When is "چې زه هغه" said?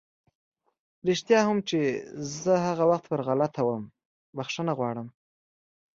1.69-2.83